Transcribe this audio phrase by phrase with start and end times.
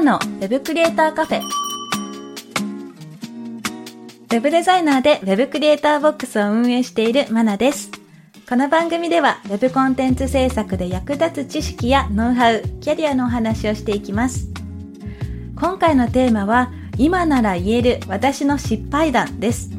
[0.00, 1.40] のウェブクリエイターカフェ。
[1.40, 7.90] ウェブデザイナーでウェブクリエイターボックスを運営しているマナです。
[8.46, 14.48] この番組ではウェブコンテンツ制作で役立つ知識やノウハウ、キャリアのお話をしていきます。
[15.58, 19.70] 今回のテーマは今なら言える私の失敗談です。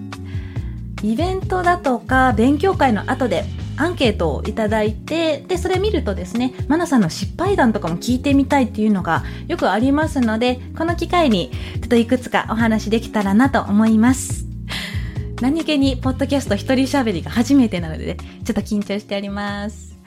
[1.04, 3.44] イベントだとか勉強会の後で
[3.78, 14.46] アンケートをいただいて、で、それ見るとですね、マナさんの失敗談とかも聞いてみたいっていうのがよくありますので、この機会にちょっといくつかお話できたらなと思います。
[15.42, 19.98] 何気に、ポッドキャスト一人喋りが初めてなので、ね、ちょっと緊張しております。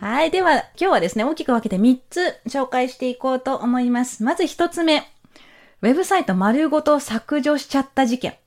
[0.00, 0.30] はい。
[0.30, 4.24] では、今日はですね、大きく分けて3つ紹介していこうと思います。
[4.24, 5.06] まず1つ目。
[5.82, 8.39] ウェブサイト丸ごと削除しちゃった事件。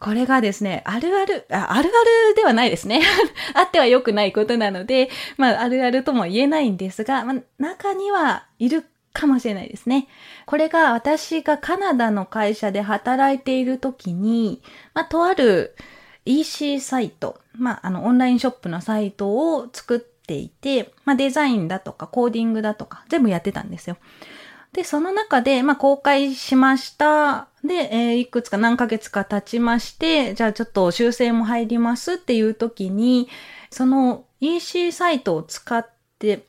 [0.00, 3.02] これがですね、あるある、ああるあるではないですね。
[3.54, 10.08] あっては良くないことなので、まあ、あるあるとも言えないんですが、まあ、中にはいるかもしれないですね。
[10.46, 14.62] これが私がカナダの会社で働いている時に、
[14.94, 15.76] まあ、とある
[16.24, 23.98] EC サイト、まあ、あの、オンラインショップのサイトを作っていて、まあ、デザインだとかコーディングだとか全部やってたんですよ。
[24.72, 27.49] で、その中で、まあ、公開しました。
[27.64, 33.28] で、えー、いくつか何ヶ月か経ちまして、じゃあちょっと修正も入りますっていう時に、
[33.70, 35.86] その EC サイトを使っ
[36.18, 36.46] て、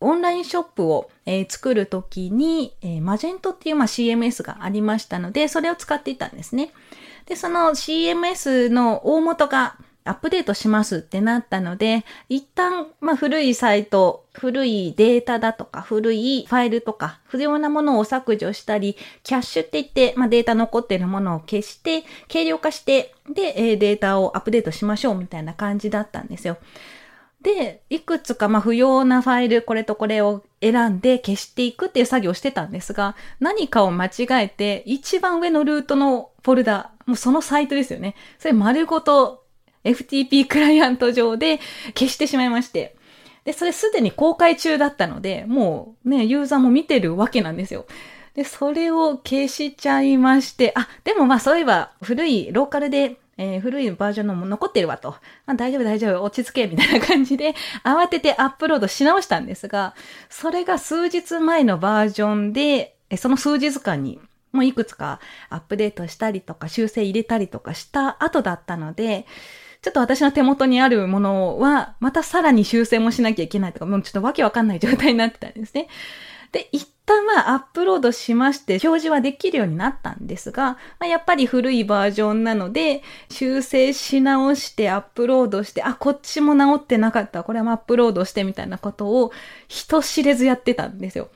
[0.00, 6.72] オンラインショップを、えー、作るときに、えー、マジェントっていう、まあ、CMS がありましたので、それを使っていたんですね。
[7.26, 26.58] で、その CMS の大元がアップデートしますってなったので、一旦、まあ、古いサイト、古いデータだとか、古いファイルとか、不要なものを削除したり、キャッシュって言って、まあ、データ残っているものを消して、軽量化して、で、データをアップデートしましょうみたいな感じだったんですよ。
[27.42, 34.10] で、いくつかまあ不要なファイル、これとこれを選んで消していくっていう作業をしてたんですが、何かを間違
[34.44, 38.14] えて、一番上のルートのフォルダ、もうそのサイトですよね。
[38.38, 39.41] それ丸ごと
[39.84, 41.58] FTP クライアント上で
[41.94, 42.96] 消してしまいまして。
[43.44, 47.86] で、それすでに公開中だったので、もうね、ユーザーも見てるわけなんですよ。
[48.34, 55.16] で、それを消しちゃいまして、あ、でもまあそういえば古いローカルでえー、古いバージョンのも残ってるわと。
[55.46, 59.94] まあ大丈夫大丈夫、落ち着け、みたいな感じで、慌ててアップロードし直したんですが、
[60.28, 64.20] それが数日前のバージョンで、その数日間に、
[64.52, 65.18] もういくつか
[65.48, 69.26] アップデートしたりとか、修正入れたりとかした後だったので、
[69.82, 75.88] ちょっと私の手元にあるものは、またさらに修正もしなきゃいけないとか、もうちょっとわけわかんない状態になってたんですね。
[76.52, 87.42] で、一旦まあアップロードしまして表示はできるようになったんですが、まあ、やっぱり古いバージョンなので修正し直してアップロードして、あ、こっちも直ってなかった。
[87.42, 89.32] これもアップロードしてみたいなことを
[89.66, 91.28] 人知れずやってたんですよ。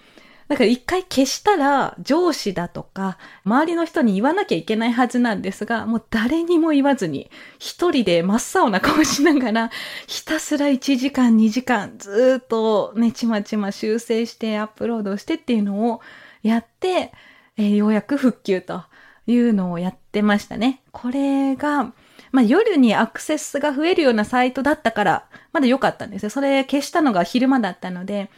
[0.49, 9.71] だから一回消したら上司だとか周りの人に言わなきゃいけないはずなんですが、もう誰にも言わずに一人で真っ青な顔しながら
[10.07, 16.01] ひたすら1時間2時間ずっとね、ちまちま修正してアップロードしてっていうのを
[16.43, 17.13] やって、
[17.57, 18.85] えー、ようやく復旧と
[19.27, 20.83] いうのをやってましたね。
[20.93, 21.93] これが、
[22.31, 26.31] まあ、夜にアクセスが増えるようなサイトだったから、まだ良かったんですよ。
[26.31, 28.31] それ消したのが昼間だったので、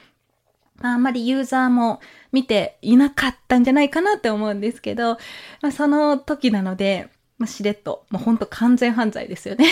[0.81, 2.01] あんまりユーザーも
[2.33, 5.19] 見ていなかったんじゃないかなって思うんですけど、
[5.61, 7.09] まあ、その時なので、
[7.39, 9.67] まあ、しれっと、もうほんと完全犯罪ですよね。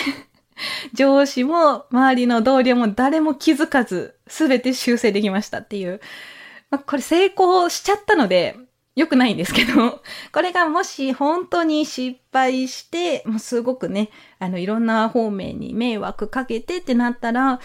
[0.93, 6.01] 上司も周りの同僚も誰も気づかず全て修正できましたっていう。
[6.69, 8.57] まあ、これ成功しちゃったので
[8.95, 10.01] 良くないんですけど、
[10.33, 14.09] これがもし本当に失敗して、もうすごくね、
[14.39, 17.61] あのいろんな方面に迷惑かけてってなったら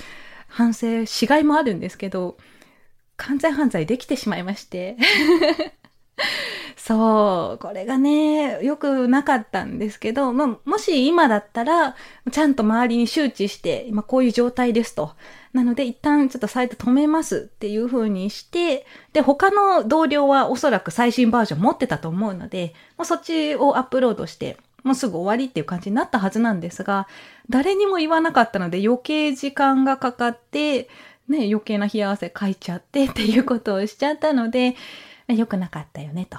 [0.46, 2.36] 反省しがいもあるんですけど、
[3.26, 4.96] 完全犯罪できてしまいまして。
[6.76, 11.94] そう、これがね、良くなかったんですけど、まあ、もし今だったら、
[12.32, 15.12] ちゃんと周りに周知して、今こういう状態ですと。
[15.52, 27.06] なので、一旦ちょっとサイト止めますっていう風にして、で、他の同僚はおそらく最新バージョン持ってたと思うので、もうそっちをアップロードして、もうすぐ終わりっていう感じになったはずなんですが、
[27.48, 30.88] 誰にも言わなかったので余計時間がかかって、
[31.32, 34.76] ね、余計な冷や汗かいちゃって っていうことをしちゃったので、
[35.28, 36.38] 良くなかったよねと。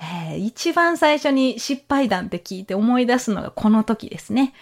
[0.00, 4.54] えー、一番最初に失敗談って聞いて思い出すのがこの時ですね。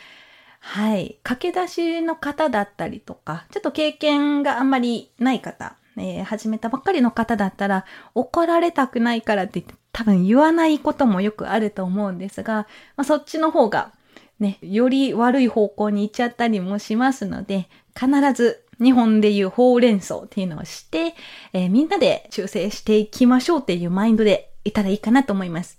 [0.58, 1.18] はい。
[1.22, 7.84] 駆け出しの方だったりとか、ちょっと経験があんまりない方、えー、始めたばっかりの方だったら、
[8.16, 12.66] 怒られたくないからって多分言わないこともよくあると思うんですが、
[12.96, 13.92] まあ、そっちの方が
[14.40, 21.14] ね、より悪い方向に行っちゃったりもしますので、必ず日本でいうほうれん草っていうのをして、
[21.52, 25.78] えー、みんなで修正していきましょうっていうマインドでいたらいいかなと思います。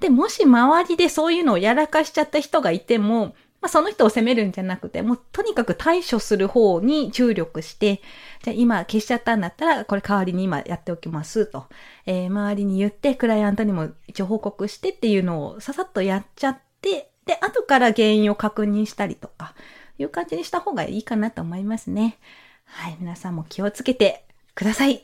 [0.00, 8.00] で、もし周りでそういうのをやらかしちゃった人がいても、まあ、その人を責めるんじゃなくて、もうとにかく対処する方に注力して、
[8.44, 11.66] じゃあ今消しちゃったんだったら、これ代わりに今やっておきますと、
[12.06, 19.54] えー、周りに言って、クライアントにも一応報告してっていうのをささっとやっちゃって、で、後から原因を確認したりとか、
[19.98, 22.18] いう感じにした方がいいかなと思いますね。
[22.64, 24.24] はい、皆さんも気をつけて
[24.54, 25.02] ください。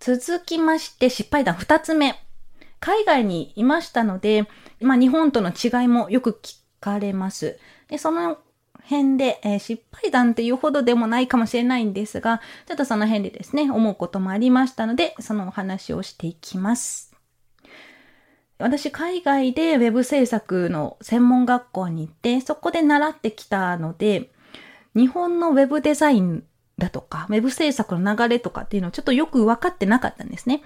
[0.00, 2.20] 続きまして失敗談二つ目。
[2.80, 4.46] 海外にいましたので、
[4.80, 7.58] まあ日本との違いもよく聞かれます。
[7.88, 8.38] で、その
[8.88, 17.05] 辺で、えー、失敗談っていうほどでもないかもしれないんですが、ちょっとその辺でですね、思うこともありましたので、そのお話をしていきます。
[18.58, 24.30] 私、海外でウェブ制作の専門学校に行って、そこで習ってきたので、
[24.94, 26.42] 日本のウェブデザイン
[26.78, 30.62] だとか、ウェブ制作の流れとかっていうのをちょっとよく分かってなかったんですね。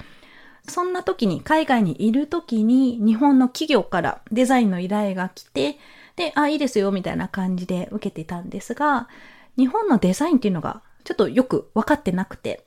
[0.68, 5.76] そんな時に、海外にいる時に、日本の企業からデザインの依頼が来て、
[6.14, 9.08] で、あ、いいですよ、みたいな感じで受けてたんですが、
[9.56, 12.64] 日本のデザインっていうのがちょっとよく分かってなくて、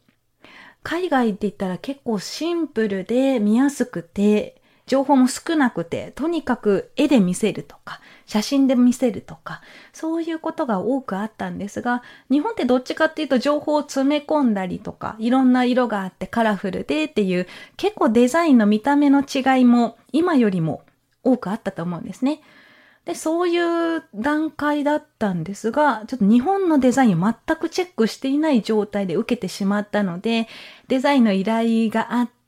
[0.81, 4.61] 海外って言ったら結構シンプルで見やすくて、
[4.93, 20.83] 情報も少なくて、とにかく絵で見せるとか、写真で見せるとか、そういうことが多くあったんですが、日本ってどっちかっていうと情報を詰め込んだりとか、いろんな色があってカラフルでっていう、結構デザインの見た目の違いも今よりも
[21.23, 22.41] 多くあったと思うんですね。
[23.05, 30.47] で、そういう段階だったんですが、ちょっと日本のデザインを全くチェックしていない状態で受けてしまったので、
[30.87, 32.42] デザインの依頼があって、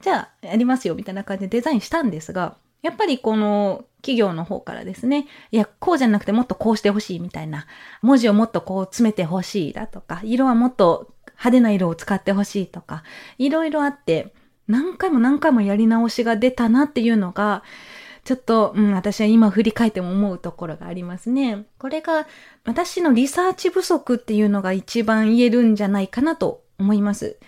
[0.00, 7.66] じゃあやりますよみたいな感じでデザインしたんですが、やっぱりこの企業の方からですね、いや、こうじゃなくてもっとこうしてほしいみたいな、
[8.02, 13.04] 文字をもっとこう詰めてほしいだとか、色はもっと派手な色を使ってほしいとか、
[13.38, 14.34] いろいろあって、
[14.66, 17.62] 何回も何回もやり直しが出たなっていうのが、
[18.24, 21.66] ちょっと、うん、私は今振り返っても思うところがありますね。
[21.78, 22.26] これが
[22.64, 27.38] 私のリサーチ不足っていうのが一番言えるんじゃないかなと思います。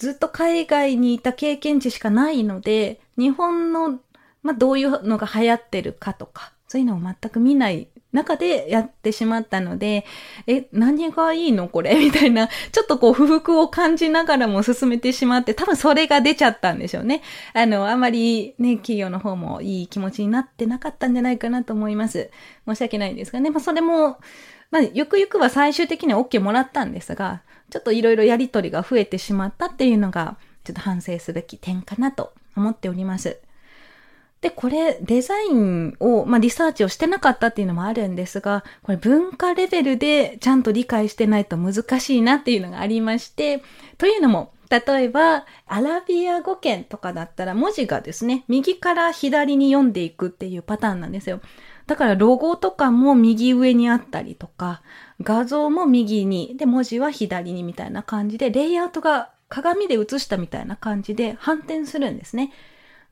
[0.00, 4.00] ずっと海外にいた経験値しかないので、日本の、
[4.42, 10.06] まあ、どういうのが流行ってるかとか、そういうのを全く見ない中でやってしまったので、
[10.46, 11.94] え、何がいいのこれ？
[12.00, 17.20] みたいな、ちょっとこう不服を感じながらも進めてしまって、多分それが出ちゃったんでしょうね。
[17.52, 22.30] あの、あまりね、企業の方もいい気持ちになってなかったんじゃないかなと思います。
[22.66, 23.50] 申し訳ないんですがね。
[23.50, 24.16] まあ、それも、
[24.70, 33.38] まあ、ゆくゆくは最終的には OK もらったんですが、ちょっといろいろやりとりが増えてしまったっていうのが、ちょっと反省すべき点かなと思っております。
[34.40, 43.62] で、これ、デザインを、まあ、リサーチをしてなかったっていうのもあるんですが、これ文化レベルでちゃんと理解してないと難しいなっていうのがありまして、
[43.98, 51.40] というのも、例えば、アラビア語圏とかだったら文字がですね、右から左に読んでいくっていうパターンなんですよ。
[51.86, 54.80] だからロゴとかも右上にあったりとか、
[55.22, 62.52] 画像も右に、で、文字は左にみたいな感じで、レイアウトが鏡で映したみたいな感じで反転するんですね。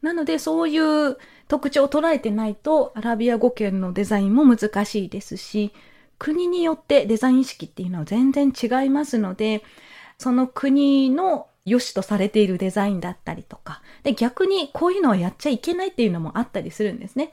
[0.01, 5.73] なので、そういう特徴を捉えてないと、アラビア語圏のデザインも難しいですし、
[6.19, 9.63] 国によってデザイン意識っていうのは全然違いますので、
[10.19, 17.33] その国の良しとされているデザインだったりとか、で、逆にこういうのはやっちゃいけないっていうのもあったりするんですね。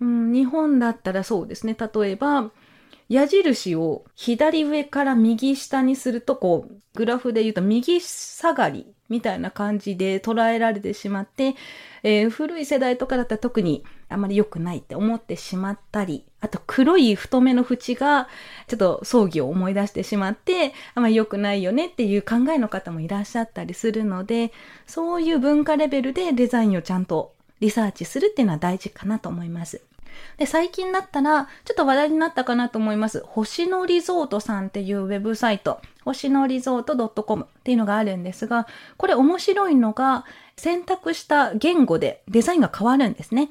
[0.00, 1.76] うん、日本だったらそうですね。
[1.78, 2.50] 例えば、
[3.08, 11.54] 矢印を左上から右下にすると、こう、グラフで言うと右下がりみたいな感じで捉えられてしまって、
[12.02, 18.28] えー、古い世代とかだったら特にあまり良くないって思ってしまったり、あと黒い太めの縁が
[18.66, 24.52] ちょっと葬儀を思い出してしまって、あまり良くないよねっていう考えの方もいらっしゃったりするので、
[24.86, 29.87] そういう文化レベルでデザインをちゃんとリサーチするっていうのは大事かなと思います。
[30.36, 33.22] で、最近だったら、ちょっと話題になったかなと思います。
[33.26, 40.24] 星野リゾートさんっていうウェブサイト、星野リゾート .com っていうのがあるんですが、これ面白いのが、
[40.56, 43.48] 選択した言語でデザインが変わるんですね。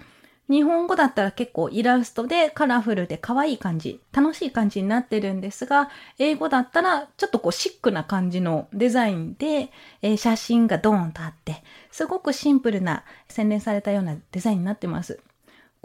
[0.49, 9.71] 日本語だったら結構イラストでカラフルで可愛い感じ、楽しい感じになってるんですが、英語だったらちょっとこうシックな感じのデザインで、
[10.01, 15.19] えー、写真がドーンとあって、すごくシンプルな洗練されたようなデザインになってます。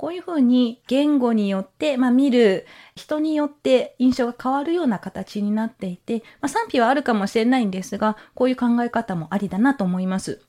[0.02, 2.66] こういうふうに言語によって、まあ、見る
[2.96, 10.42] 人によって印象が変わるような形になっていて、まあ、賛否はあるかもしれないんですが、こういう考え方もありだなと思います。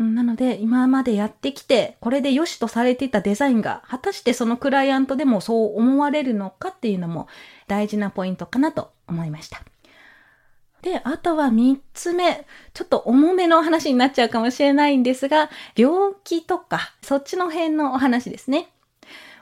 [0.00, 7.28] なので、今までやってきて、これで良しとされていたデザインが、果たしてそのクライアントでもそう思われるのかっていうのも
[7.68, 9.62] 大事なポイントかなと思いました。
[10.82, 18.68] で、あとは三つ目、ちょっと重めの話になっちゃうかもしれないんですが、病気とか、そっちの辺のお話ですね。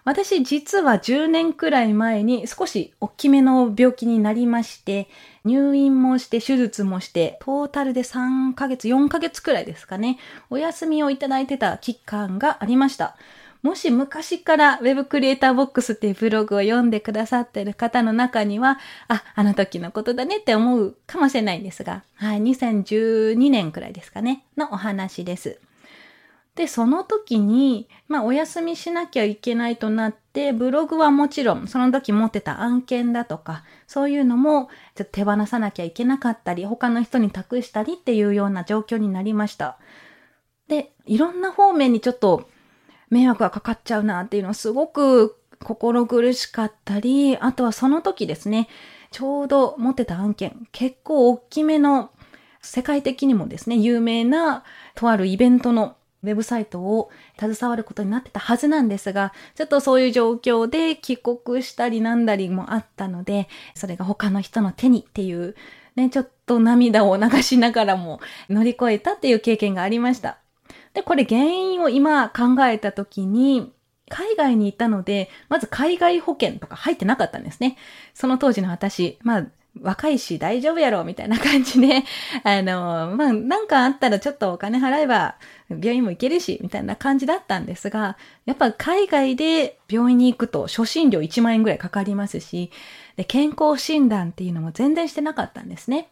[0.04, 5.08] 私実は10年くらい前に少し大きめの病気になりまして、
[5.44, 10.18] 入院もして手術もして、トータルで3ヶ月、4ヶ月くらいですかね、
[10.50, 13.16] お休みをいただいてた期間がありました。
[13.62, 25.58] もし昔から Web クリエイターボックスっていうブログを読んでくださってる方の中には、あ、あの時のことだねって思うかもしれないんですが、はい、2012年くらいですかね、のお話です。
[26.54, 34.68] で、その時に、まあ、お休みしなきゃいけないとなって、ブログはもちろん、その時持ってた案件だとか、そういうのも、
[35.12, 39.78] 手放さなきゃいけなかったり、他の人に託したりっていうような状況になりました。
[40.66, 42.48] で、いろんな方面にちょっと
[43.10, 48.68] 迷惑がかかっちゃうなっていうのはすごく心苦しかったり、あとはその時ですね、
[49.10, 52.10] ちょうど持ってた案件、結構大きめの
[52.62, 54.64] 世界的にもですね、有名な
[54.94, 65.54] とあるイベントのウェブサイトを携わることになってたはずなんですが、ちょっとそういう状況で帰国したりなんだりもあったので、それが他の人の手にっていう、
[65.96, 70.39] ね、ちょっと涙を流しながらも乗り越えたっていう経験がありました。
[70.94, 73.72] で、これ原因を今考えた時に、
[74.08, 77.76] 海外にいたので、まず海外保険とか入ってなかったんですね。
[78.12, 79.46] その当時の私、まあ、
[79.80, 82.02] 若いし大丈夫やろ、みたいな感じで、
[82.42, 85.36] あの、まあ、なんかあったらちょっとお金払えば
[85.68, 88.16] 病院も行けるし、みたいな感じだったんですが、
[88.46, 92.72] やっぱ海外で病院に行くと初診料1万円ぐらいかかりますし、
[93.16, 96.08] で、健康診断っていうのも全然してなかったんですね。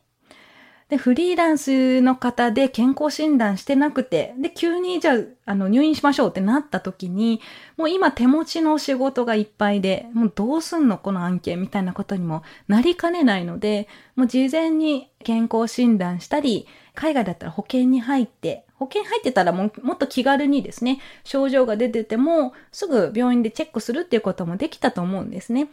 [0.88, 7.42] で、フリーランスの方で健康診断してなくて、で、急にじゃあ、あの、入院しましょうってなった時に、
[7.76, 25.68] もう今手持ちの仕事がいっぱいで、もうどうすんのこの案件みたいなことにもなりかねないので、もう事前に健康診断したり、海外だったら保険に入って、保険入ってたらももっと気軽にですね、症状が出てても、すぐ病院でチェックするっていうこともできたと思うんですね。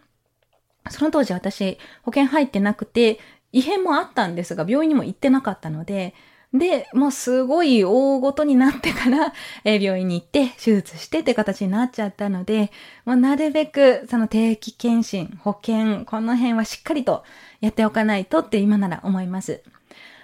[0.89, 3.19] その当時私、保険入ってなくて、
[3.55, 6.13] 異変もあったんですが、病院にも行ってなかったので、
[6.53, 9.33] で、もうすごい大ごとになってから、
[9.63, 12.69] え病院に行って手術してって形になっちゃったので、
[13.05, 17.23] もうなるべくその定期検診、保険、この辺はしっかりと
[17.61, 19.63] やっておかないとって今なら思います。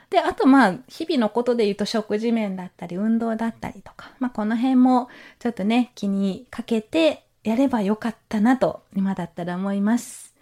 [0.09, 5.07] で、あとまあ、日々のことで言うと食事面だったり、運動だったりとか、まあこの辺も
[5.39, 10.35] ちょっとね、気にかけてやればよかったなと、今だったら思います。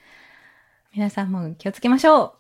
[0.96, 2.39] 皆さんも気をつけましょう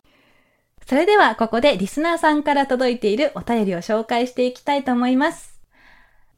[0.89, 5.61] それではここでリスナーさんから届いているお便りを紹介していきたいと思います。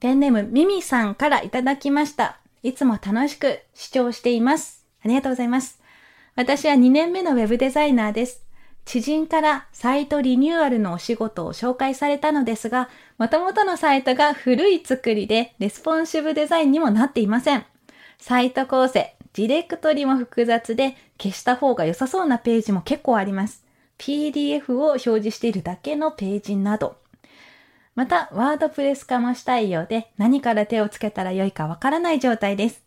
[0.01, 2.37] ペンネームミミさんからいただきました。
[2.61, 4.85] いつも楽しく視聴しています。
[5.05, 5.79] ありがとうございます。
[6.35, 8.43] 私は2年目のウェブデザイナーです。
[8.83, 17.63] 知人からサイトリニューアルのお仕事を紹介されたのですが、元々のサイトが古い作りでレスポンシブデザインにもなっていません。
[18.19, 23.70] サイト構成、ディレクトリも複雑で消した方が良さそうなページも結構あります。
[24.01, 26.95] PDF を表示しているだけのページなど、
[27.93, 32.81] また、ワードプレス化もしたいようで何から手をつけたらよいかわからない状態です。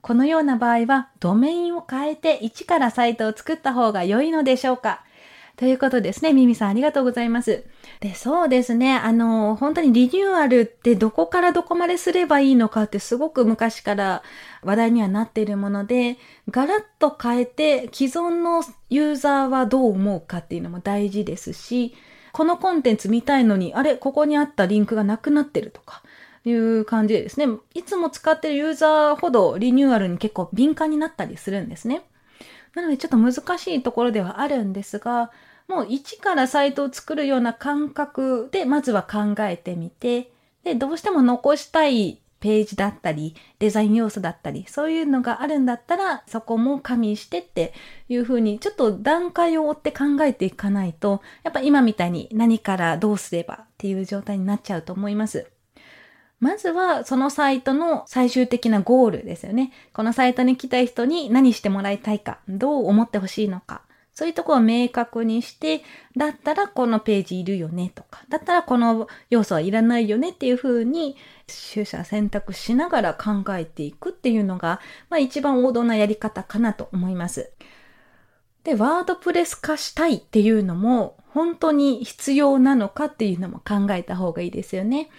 [0.00, 5.04] このような場合は、ドメインを変えて一からサイトを作った方が良いのでしょうか？
[5.58, 6.32] ということですね。
[6.32, 7.64] ミミさんありがとうございます。
[7.98, 8.94] で、そうですね。
[8.94, 14.22] あの、本当にリニューアルってどこからどこまですればいいのかってすごく昔から
[14.62, 16.16] 話題にはなっているもので、
[16.48, 21.92] ガラッと変えて既存のユーザーはどう思うかっていうのも大事ですし、
[22.32, 26.04] このコンテンツ見たいのに、あれ、ここにあったリンクがなくなってるとか、
[26.44, 32.02] いう感じでですね、いつも使ってるユーザーほどリニューアルに結構敏感になったりするんですね。
[32.74, 35.32] なのでちょっと難しいところではあるんですが、
[35.68, 40.32] もう一からサイトを作るような感覚でまずは考えてみて、
[40.64, 47.72] で、どうしても残したいページだったり、デザイン要素だったり、そういうのがあるんだったら、そこも加味してって
[48.08, 55.50] いうふうに、ちょっと段階を追って考えていかないと、やっぱ今みたいに何からどうすればっていう状態になっちゃうと思います。
[56.40, 59.72] まずは、そのサイトの最終的なゴールですよね。
[59.92, 63.82] このサイトに来たい人に何してもらいたいか、どう思ってほしいのか、
[64.18, 65.84] そういうところを明確にして、
[66.16, 71.16] だったらこのページいるよねとか、だったらこの要素はいらないよねっていうふうに、
[71.72, 77.52] 取捨選択しながら考えていくっていうのが、まあ一番王道なやり方かなと思います。
[78.64, 85.10] で、ワードプレス化したいっていうのも、本当に必要なのかっていうのも考えた方がいいですよね。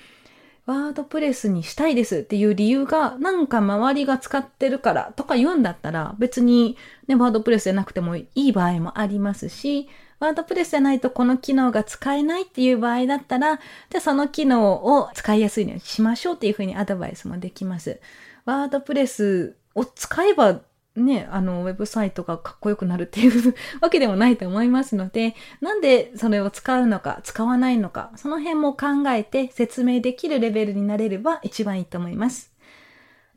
[0.69, 17.99] ワードプレスにしたいですっていう理由が、なんか周りが使ってるからとか言うんだったら、別にね、ワードプレスじゃなくてもいい場合もありますし、ワードプレスじゃないとこの機能が使えないっていう場合だったら、じゃあその機能を使いやすいようにしましょうっていうふうにアドバイスもできます。
[18.45, 20.61] ワードプレスを使えば
[20.96, 32.53] ね、あの、ウェブサイトがかっこよくなるっていう わけでもないと思いますので、なんでそれを使うのか、使わないのか、その辺も考えて説明できるレベルになれれば一番いいと思います。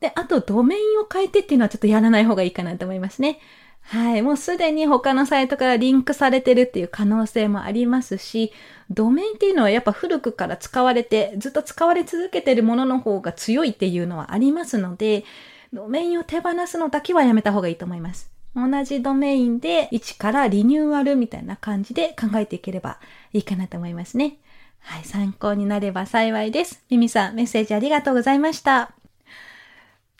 [0.00, 3.38] で、あと、ドメインを変えてっていうのはちょっとやらない方がいいかなと思いますね。
[3.82, 4.22] はい。
[4.22, 8.52] もうすでに他のサイトからリンクされてるっていう可能性もありますし、
[8.90, 15.24] ドメインっていうのはやっぱ古くから使われて、ずっと使われ続けてるものの方が強いっていうのはありますので、
[15.72, 18.30] ドメインを手放すのだけはやめた方がいいと思います。
[18.54, 22.98] 同じドメインで1からリニューアルみたいな感じで考えていければ
[23.32, 24.36] いいかなと思いますね。
[24.80, 26.84] はい、参考になれば幸いです。
[26.90, 28.92] ミミさん、メッセージありがとうございました。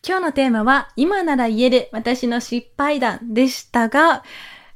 [0.07, 4.25] 今日のテーマは、今なら言える私の失敗談でしたが、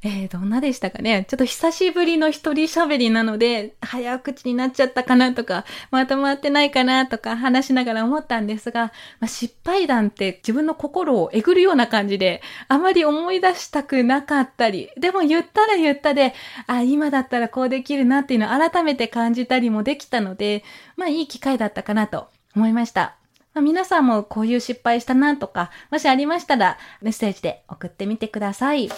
[0.03, 1.25] えー、どんなでしたかね？
[1.27, 16.35] ちょっと久しぶりの一人喋りなので、早口になっちゃったかなとか、まとまってないかなとか話しながら思ったんですが、まあ、失敗談って自分の心をえぐるような感じで、あまり思い出したくなかったり、でも言ったら言ったで、
[16.67, 20.63] あ、今だったらこうできるなっていうのを改めて感じたりもできたので、
[20.95, 23.15] まあいい機会だったかなと思いました。
[23.55, 28.89] まあ、皆さんもこういう失敗したなとか、もしありましたらメッセージで送ってみてください。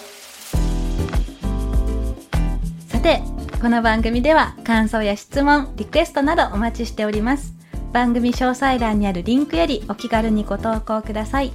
[3.00, 3.22] さて、
[3.62, 7.54] この番組では感想や質問、リクエストなどお待ちしております。
[7.94, 11.50] 番組詳細欄にあるリンクよりお気軽にご投稿ください。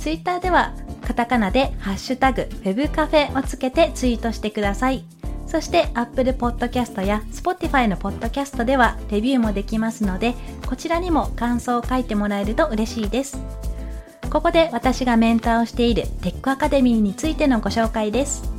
[0.00, 0.74] ツイッターでは
[1.06, 5.04] カタカナでハッシュタグ web カフェをつけてツイートしてください。
[5.46, 10.34] そして Apple Podcast や Spotify の Podcast ではレビューもできますので、
[10.66, 13.38] こちらにも感想を書いてもらえると嬉しいです。
[14.28, 18.58] ここで私がメンターをしているテックアカデミーについてのご紹介です。